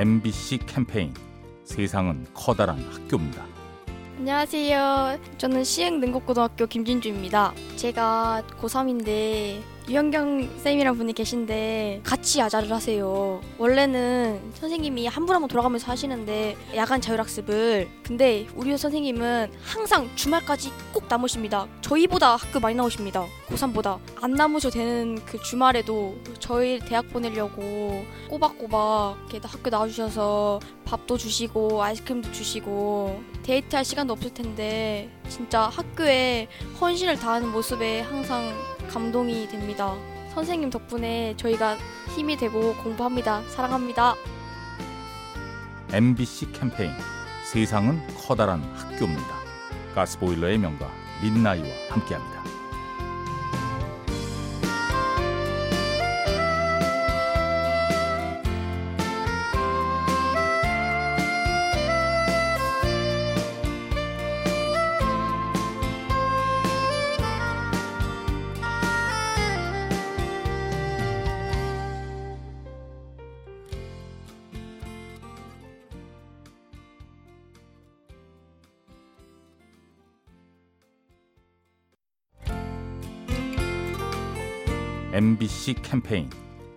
[0.00, 1.12] MBC 캠페인
[1.62, 3.44] 세상은 커다란 학교입니다.
[4.16, 5.18] 안녕하세요.
[5.36, 7.52] 저는 시흥 능곡고등학교 김진주입니다.
[7.76, 9.60] 제가 고3인데
[9.90, 13.40] 유현경 쌤이랑 분이 계신데 같이 야자를 하세요.
[13.58, 20.70] 원래는 선생님이 한 분 한 분 돌아가면서 하시는데 야간 자율학습을 근데 우리 선생님은 항상 주말까지
[20.92, 21.66] 꼭 남으십니다.
[21.80, 23.26] 저희보다 학교 많이 나오십니다.
[23.48, 31.82] 고3보다 안 남으셔도 되는 그 주말에도 저희 대학 보내려고 꼬박꼬박 이렇게 학교 나와주셔서 밥도 주시고
[31.82, 36.46] 아이스크림도 주시고 데이트할 시간도 없을 텐데 진짜 학교에
[36.80, 38.52] 헌신을 다하는 모습에 항상
[38.92, 39.94] 감동이 됩니다.
[40.34, 41.76] 선생님 덕분에 저희가
[42.14, 43.42] 힘이 되고 공부합니다.
[43.50, 44.14] 사랑합니다.
[45.92, 46.92] MBC 캠페인
[47.44, 49.40] 세상은 커다란 학교입니다.
[49.94, 50.88] 가스보일러의 명가
[51.22, 52.49] 민나이와 함께합니다.
[85.20, 86.30] MBC 캠페인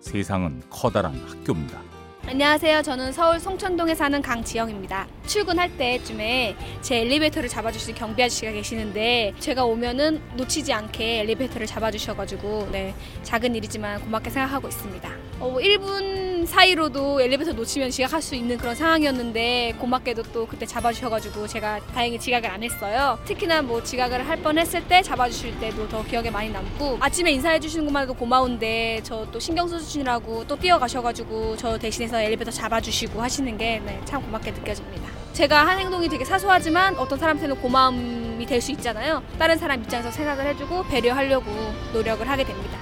[0.00, 1.82] 세상은 커다란 학교입니다.
[2.26, 2.80] 안녕하세요.
[2.80, 5.06] 저는 서울 송천동에 사는 강지영입니다.
[5.26, 12.94] 출근할 때쯤에 제 엘리베이터를 잡아주시는 경비 아저씨가 계시는데 제가 오면은 놓치지 않게 엘리베이터를 잡아주셔가지고 네
[13.24, 15.10] 작은 일이지만 고맙게 생각하고 있습니다.
[15.40, 21.80] 어, 1분 사이로도 엘리베이터 놓치면 지각할 수 있는 그런 상황이었는데 고맙게도 또 그때 잡아주셔가지고 제가
[21.94, 23.18] 다행히 지각을 안 했어요.
[23.24, 27.86] 특히나 뭐 지각을 할 뻔했을 때 잡아주실 때도 더 기억에 많이 남고 아침에 인사해 주시는
[27.86, 34.50] 것만도 고마운데 저 또 신경 써주시느라고 또 뛰어가셔가지고 저 대신해서 엘리베이터 잡아주시고 하시는 게참 고맙게
[34.52, 35.08] 느껴집니다.
[35.34, 39.22] 제가 한 행동이 되게 사소하지만 어떤 사람한테는 고마움이 될 수 있잖아요.
[39.38, 41.50] 다른 사람 입장에서 생각을 해주고 배려하려고
[41.92, 42.78] 노력을 하게 됩니다.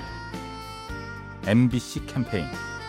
[1.47, 2.47] MBC 캠페인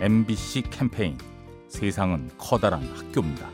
[0.00, 1.18] MBC 캠페인
[1.68, 3.50] 세상은 커다란 학교입니다.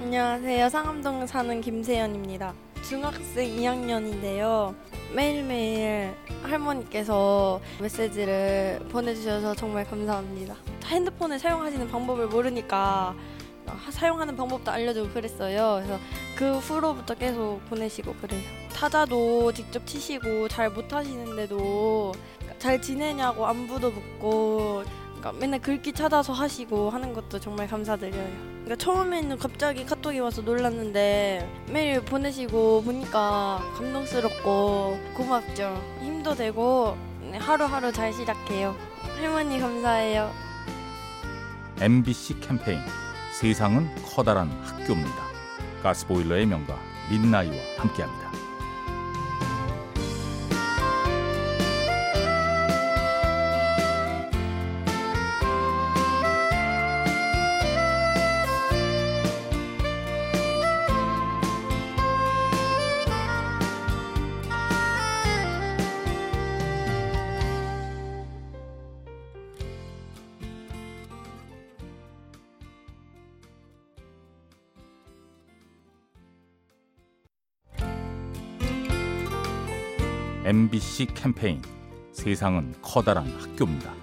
[0.00, 0.70] 안녕하세요.
[0.70, 2.54] 상암동 사는 김세연입니다.
[2.82, 4.74] 중학생 2학년인데요.
[5.14, 10.56] 매일매일 할머니께서 메시지를 보내주셔서 정말 감사합니다.
[10.86, 13.14] 핸드폰을 사용하시는 방법을 모르니까
[13.90, 15.82] 사용하는 방법도 알려주고 그랬어요.
[15.84, 16.00] 그래서
[16.34, 18.40] 그 후로부터 계속 보내시고 그래요.
[18.72, 22.12] 타자도 직접 치시고 잘 못하시는데도
[22.58, 24.84] 잘 지내냐고 안부도 묻고
[25.24, 28.28] 그러니까 맨날 글귀 찾아서 하시고 하는 것도 정말 감사드려요.
[28.64, 35.82] 그러니까 처음에는 갑자기 카톡이 와서 놀랐는데 매일 보내시고 보니까 감동스럽고 고맙죠.
[36.02, 38.76] 힘도 되고 네, 하루하루 잘 시작해요.
[39.16, 40.30] 할머니 감사해요.
[41.80, 42.80] MBC 캠페인
[43.32, 45.24] 세상은 커다란 학교입니다.
[45.82, 46.76] 가스보일러의 명가
[47.10, 48.23] 민나이와 함께합니다.
[80.44, 81.62] MBC 캠페인
[82.12, 83.94] 세상은 커다란 학교입니다.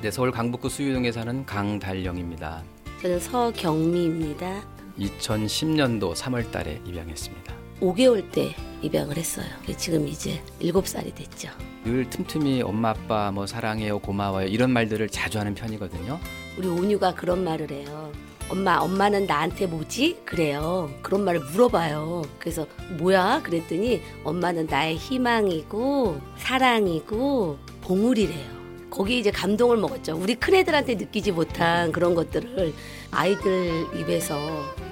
[0.00, 2.64] 네, 서울 강북구 수유동에 사는 강달령입니다.
[3.00, 4.64] 저는 서경미입니다.
[4.98, 7.54] 2010년도 3월 달에 입양했습니다.
[7.80, 9.46] 5개월 때 입양을 했어요.
[9.76, 11.50] 지금 이제 7살이 됐죠.
[11.84, 16.18] 늘 틈틈이 엄마 아빠 뭐 사랑해요 고마워요 이런 말들을 자주 하는 편이거든요.
[16.58, 18.10] 우리 온유가 그런 말을 해요.
[18.48, 20.20] 엄마, 엄마는 나한테 뭐지?
[20.24, 20.90] 그래요.
[21.02, 22.22] 그런 말을 물어봐요.
[22.38, 22.66] 그래서
[22.98, 23.40] 뭐야?
[23.42, 28.64] 그랬더니 엄마는 나의 희망이고 사랑이고 보물이래요.
[28.90, 30.16] 거기 이제 감동을 먹었죠.
[30.16, 32.72] 우리 큰애들한테 느끼지 못한 그런 것들을
[33.10, 34.38] 아이들 입에서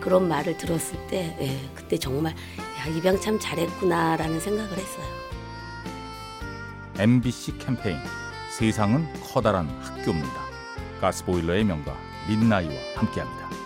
[0.00, 5.06] 그런 말을 들었을 때, 예, 그때 정말 야, 입양 참 잘했구나라는 생각을 했어요.
[6.98, 7.96] MBC 캠페인
[8.50, 10.42] 세상은 커다란 학교입니다.
[11.00, 11.96] 가스보일러의 명가
[12.28, 13.61] 민나이와 함께합니다.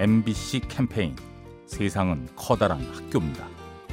[0.00, 1.14] MBC 캠페인
[1.66, 3.46] 세상은 커다란 학교입니다.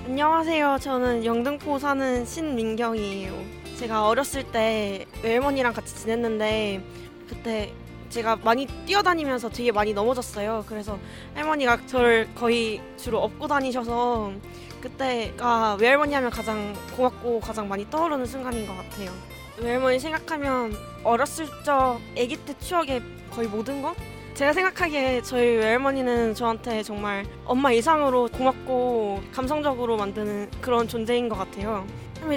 [0.06, 0.78] 안녕하세요.
[0.80, 3.34] 저는 영등포 사는 신민경이에요.
[3.78, 6.82] 제가 어렸을 때 외할머니랑 같이 지냈는데
[7.28, 7.74] 그때
[8.08, 10.64] 제가 많이 뛰어다니면서 되게 많이 넘어졌어요.
[10.66, 10.98] 그래서
[11.36, 14.32] 할머니가 저를 거의 주로 업고 다니셔서
[14.80, 19.12] 그때가 외할머니 하면 가장 고맙고 가장 많이 떠오르는 순간인 것 같아요.
[19.58, 23.94] 외할머니 생각하면 어렸을 적 아기 때 추억의 거의 모든 것?
[24.38, 31.88] 제가 생각하기에 저희 외할머니는 저한테 정말 엄마 이상으로 고맙고 감성적으로 만드는 그런 존재인 것 같아요.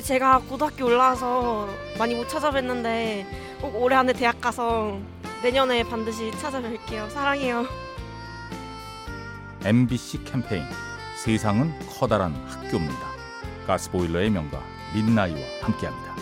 [0.02, 1.69] 제가 고등학교 올라와서
[1.99, 3.26] 많이 못 찾아뵀는데
[3.61, 4.99] 꼭 올해 안에 대학 가서
[5.43, 7.11] 내년에 반드시 찾아뵐게요.
[7.11, 7.67] 사랑해요.
[9.62, 10.64] MBC 캠페인
[11.23, 13.11] 세상은 커다란 학교입니다.
[13.67, 14.58] 가스보일러의 명가
[14.94, 16.19] 민나이와 함께합니다.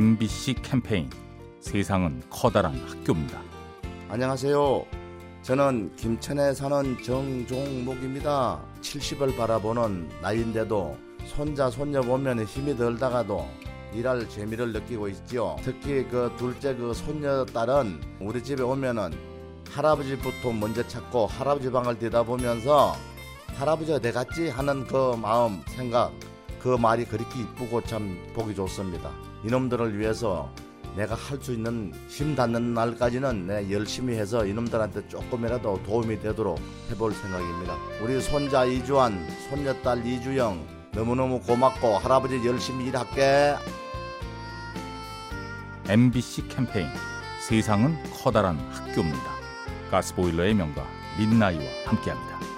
[0.00, 1.10] MBC 캠페인
[1.60, 3.38] 세상은 커다란 학교입니다.
[4.08, 4.86] 안녕하세요.
[5.42, 8.62] 저는 김천에 사는 정종목입니다.
[8.80, 13.46] 70을 바라보는 나이인데도 손자 손녀 보면 힘이 들다가도
[13.92, 15.56] 일할 재미를 느끼고 있지요.
[15.62, 19.12] 특히 그 둘째 그 손녀 딸은 우리 집에 오면은
[19.70, 22.96] 할아버지부터 먼저 찾고 할아버지 방을 뒤다보면서
[23.48, 26.10] 할아버지가 내 같지 하는 그 마음 생각
[26.58, 29.29] 그 말이 그렇게 이쁘고 참 보기 좋습니다.
[29.44, 30.50] 이놈들을 위해서
[30.96, 36.60] 내가 할 수 있는 힘 닿는 날까지는 내 열심히 해서 이놈들한테 조금이라도 도움이 되도록
[36.90, 37.76] 해볼 생각입니다.
[38.02, 43.54] 우리 손자 이주환, 손녀딸 이주영 너무너무 고맙고 할아버지 열심히 일할게.
[45.88, 46.88] MBC 캠페인
[47.48, 49.30] 세상은 커다란 학교입니다.
[49.90, 50.84] 가스보일러의 명가
[51.18, 52.49] 민나이와 함께합니다.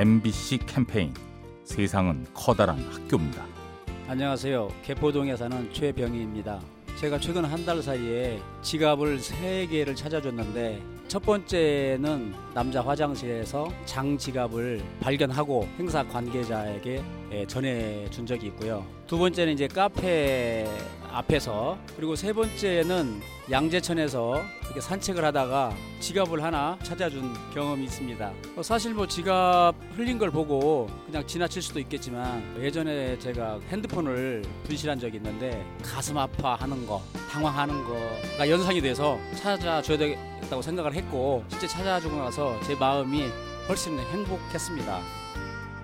[0.00, 1.12] MBC 캠페인
[1.62, 3.44] 세상은 커다란 학교입니다.
[4.08, 4.68] 안녕하세요.
[4.82, 6.58] 개포동에 사는 최병희입니다.
[6.96, 14.82] 제가 최근 한 달 사이에 지갑을 세 개를 찾아줬는데 첫 번째는 남자 화장실에서 장 지갑을
[15.00, 18.84] 발견하고 행사 관계자에게 예, 전해준 적이 있고요.
[19.06, 20.66] 두 번째는 이제 카페
[21.12, 23.20] 앞에서 그리고 세 번째는
[23.50, 28.32] 양재천에서 이렇게 산책을 하다가 지갑을 하나 찾아준 경험이 있습니다.
[28.56, 34.98] 어, 사실 뭐 지갑 흘린 걸 보고 그냥 지나칠 수도 있겠지만 예전에 제가 핸드폰을 분실한
[34.98, 42.16] 적이 있는데 가슴 아파하는 거, 당황하는 거가 연상이 돼서 찾아줘야 되겠다고 생각을 했고 실제 찾아주고
[42.16, 43.24] 나서 제 마음이
[43.68, 45.20] 훨씬 행복했습니다.